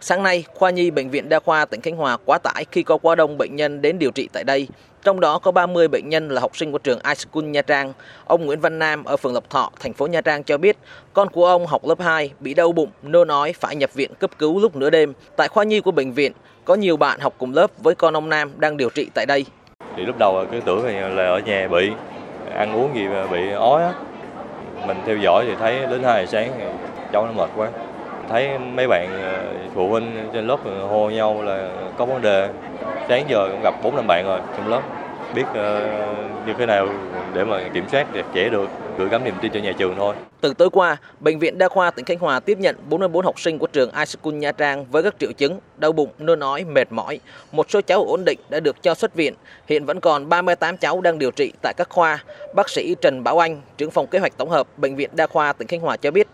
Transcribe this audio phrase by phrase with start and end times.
[0.00, 2.98] Sáng nay, khoa nhi bệnh viện Đa khoa tỉnh Khánh Hòa quá tải khi có
[2.98, 4.68] quá đông bệnh nhân đến điều trị tại đây.
[5.02, 7.92] Trong đó có 30 bệnh nhân là học sinh của trường iSchool Nha Trang.
[8.24, 10.76] Ông Nguyễn Văn Nam ở phường Lộc Thọ, thành phố Nha Trang cho biết,
[11.12, 14.30] con của ông học lớp 2 bị đau bụng, nôn ói phải nhập viện cấp
[14.38, 15.12] cứu lúc nửa đêm.
[15.36, 16.32] Tại khoa nhi của bệnh viện,
[16.64, 19.44] có nhiều bạn học cùng lớp với con ông Nam đang điều trị tại đây.
[19.96, 21.90] Thì lúc đầu cứ tưởng là ở nhà bị
[22.54, 23.92] ăn uống gì mà bị ói á.
[24.86, 26.72] Mình theo dõi thì thấy đến 2 giờ sáng
[27.12, 27.68] cháu nó mệt quá
[28.28, 30.58] thấy mấy bạn ờ, phụ huynh trên lớp
[30.90, 32.48] hô nhau là có vấn đề
[33.08, 34.82] sáng giờ cũng gặp bốn năm bạn rồi trong lớp
[35.34, 35.80] biết ờ,
[36.46, 36.88] như thế nào
[37.34, 40.14] để mà kiểm soát chặt chẽ được gửi gắm niềm tin cho nhà trường thôi.
[40.40, 43.58] Từ tối qua, bệnh viện Đa khoa tỉnh Khánh Hòa tiếp nhận 44 học sinh
[43.58, 47.20] của trường iSchool Nha Trang với các triệu chứng đau bụng, nôn ói, mệt mỏi.
[47.52, 49.34] Một số cháu ổn định đã được cho xuất viện.
[49.66, 52.24] Hiện vẫn còn 38 cháu đang điều trị tại các khoa.
[52.54, 55.52] Bác sĩ Trần Bảo Anh, trưởng phòng kế hoạch tổng hợp bệnh viện Đa khoa
[55.52, 56.28] tỉnh Khánh Hòa cho biết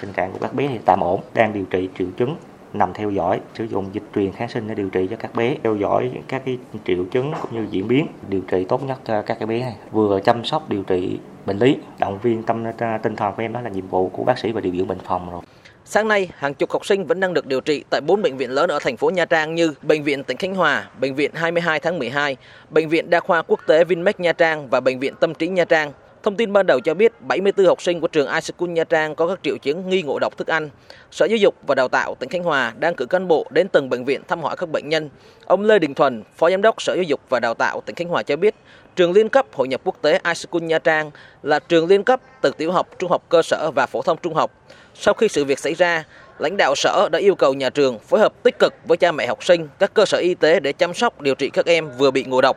[0.00, 2.36] Tình trạng của các bé thì tạm ổn, đang điều trị triệu chứng
[2.72, 5.56] nằm theo dõi sử dụng dịch truyền kháng sinh để điều trị cho các bé
[5.62, 9.22] theo dõi các cái triệu chứng cũng như diễn biến điều trị tốt nhất cho
[9.22, 12.64] các cái bé này vừa chăm sóc điều trị bệnh lý động viên tâm
[13.02, 14.98] tinh thần của em đó là nhiệm vụ của bác sĩ và điều dưỡng bệnh
[14.98, 15.42] phòng rồi
[15.84, 18.50] Sáng nay, hàng chục học sinh vẫn đang được điều trị tại bốn bệnh viện
[18.50, 21.80] lớn ở thành phố Nha Trang như Bệnh viện tỉnh Khánh Hòa, Bệnh viện 22
[21.80, 22.36] tháng 12,
[22.70, 25.64] Bệnh viện Đa khoa Quốc tế Vinmec Nha Trang và Bệnh viện Tâm trí Nha
[25.64, 25.92] Trang.
[26.22, 29.28] Thông tin ban đầu cho biết 74 học sinh của trường iSchool Nha Trang có
[29.28, 30.70] các triệu chứng nghi ngộ độc thức ăn.
[31.10, 33.90] Sở Giáo dục và Đào tạo tỉnh Khánh Hòa đang cử cán bộ đến từng
[33.90, 35.10] bệnh viện thăm hỏi các bệnh nhân.
[35.46, 38.08] Ông Lê Đình Thuần, Phó Giám đốc Sở Giáo dục và Đào tạo tỉnh Khánh
[38.08, 38.54] Hòa cho biết,
[38.96, 41.10] trường liên cấp hội nhập quốc tế iSchool Nha Trang
[41.42, 44.34] là trường liên cấp từ tiểu học, trung học cơ sở và phổ thông trung
[44.34, 44.50] học.
[44.94, 46.04] Sau khi sự việc xảy ra,
[46.38, 49.26] lãnh đạo sở đã yêu cầu nhà trường phối hợp tích cực với cha mẹ
[49.26, 52.10] học sinh, các cơ sở y tế để chăm sóc điều trị các em vừa
[52.10, 52.56] bị ngộ độc.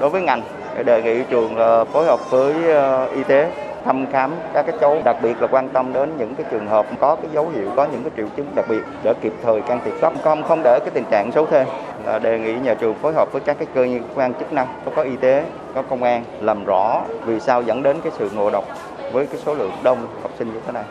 [0.00, 1.56] Đối với ngành đề nghị trường
[1.92, 3.50] phối hợp với ờ, y tế
[3.84, 4.98] thăm khám các cái cháu.
[5.04, 7.86] Đặc biệt là quan tâm đến những cái trường hợp có cái dấu hiệu, có
[7.92, 9.92] những cái triệu chứng đặc biệt để kịp thời can thiệp.
[10.00, 11.66] Cấp không không để cái tình trạng xấu thêm.
[12.06, 15.02] Là đề nghị nhà trường phối hợp với các cái cơ quan chức năng có
[15.02, 18.64] y tế, có công an làm rõ vì sao dẫn đến cái sự ngộ độc
[19.12, 20.84] với cái số lượng đông học sinh như thế này.